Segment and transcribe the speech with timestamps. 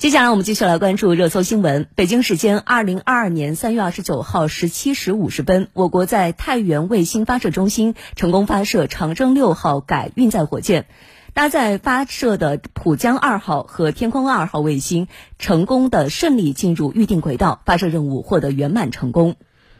[0.00, 1.86] 接下来我们继续来关注热搜新闻。
[1.94, 10.86] 北京时间二零二二年三月二十九号十七时五十分，我国在太原卫星发射中心成功发射长征六号改运载火箭，
[11.34, 15.06] 搭载发射的浦江二号和天空二号卫星
[15.38, 19.36] 成功的顺利进入预定轨道，发射任务获得圆满成功。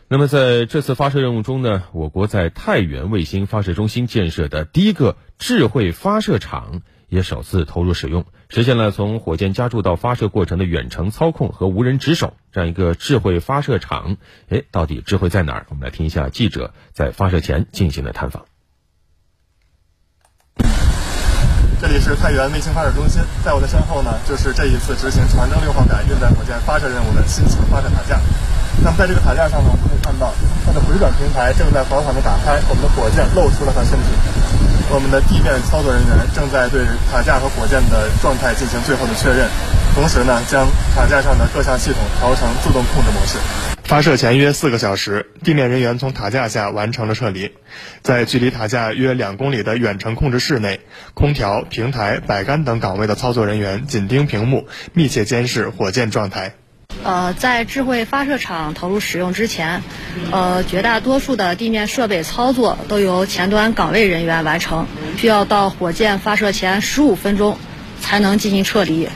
[0.07, 6.83] 那么在这次发射任务中呢，我国在太原卫星发射中心建设的第一个智慧发射场。
[7.09, 14.17] 也首次投入使用，实现了从火箭加注到发射过程的远程操控和无人值守这样一个智慧发射场。
[14.49, 15.67] 哎，到底智慧在哪儿？
[15.71, 18.50] 我们来听一下记者在发射前进行的探访。
[21.81, 28.21] 这里是太原卫星发射中心，在我的身后呢，就是这一次执行长征六号改运载火箭发射任务的新型发射塔架。
[28.85, 30.29] 那么在这个塔架上呢，我们可以看到
[30.67, 34.13] 它的回转平台正在缓缓地打开，我们的火箭露出了它身体。
[34.93, 39.49] 我们的地面操作人员正在对塔架和火箭的状态进行最后的确认，
[39.97, 43.41] 同时呢，将塔架上的各项系统调成自动控制模式。
[43.91, 47.51] 发射前约四个小时，地面人员从塔架下完成了撤离，
[48.03, 50.79] 在距离塔架约两公里的远程控制室内，
[51.13, 56.55] 空调、平台、摆杆等岗位的操作人员紧盯屏幕，密切监视火箭状态。
[57.03, 59.83] 呃，在智慧发射场投入使用之前，
[60.31, 67.59] 呃，绝大多数的地面设备操作都由前端岗位人员完成，需要到火箭发射前十五分钟
[68.01, 69.09] 才能进行撤离。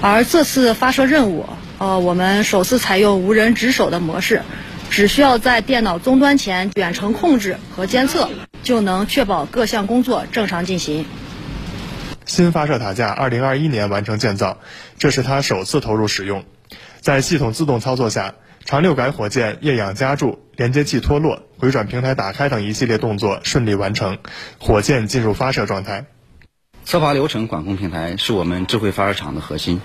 [0.00, 1.46] 而这次发射任务，
[1.78, 4.42] 呃，我们首次采用无人值守的模式，
[4.90, 8.28] 只需要在电脑终端前远程控制和监测，
[8.64, 11.06] 就能确保各项工作正常进行。
[12.26, 14.58] 新发射塔架二零二一年完成建造，
[14.98, 16.44] 这是它首次投入使用。
[17.00, 24.18] 在系统自动操作下，长六改火箭液氧加注、连接器脱落、回转平台打开等一系列动作顺利完成，
[24.58, 26.06] 火箭进入发射状态。
[26.84, 29.80] 测发流程管控平台是我们智慧发射场的核心。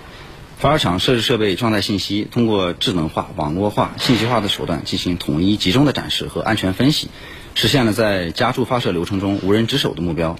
[0.58, 7.10] 发射场设置设备状态信息通过智能化、网络化、信息化的手段进行统一集中的展示和安全分析，
[7.54, 10.36] 实现了在加注发射流程中无人值守的目标。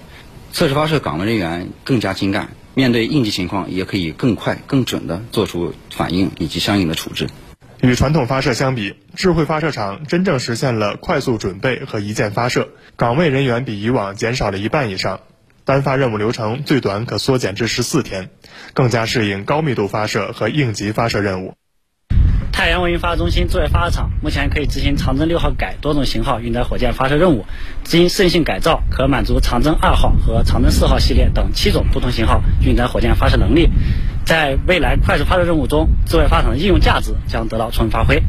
[0.53, 2.50] 测试发射岗位人员更加精干。
[2.75, 7.28] 面对应急情况，也可以更快、更准地做出反应以及相应的处置。
[7.81, 15.21] 与传统发射相比，智慧发射场真正实现了快速准备和一键发射，岗位人员比以往减少了一半以上，
[15.65, 18.29] 单发任务流程最短可缩减至十四天，
[18.75, 21.55] 更加适应高密度发射和应急发射任务。
[22.53, 27.45] 太原卫星发射中心作为发射场，目前可以执行长征六号改多种型号运载火箭发射任务。
[27.83, 33.71] 执行适应性改造，可满足长征二号和长征四号系列等七种不同型号运载火箭发射能力。
[34.25, 38.23] 在未来快速发射任务中，智慧发射场的应用价值将得到充分发挥。